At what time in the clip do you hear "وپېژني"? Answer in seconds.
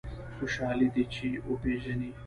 1.49-2.11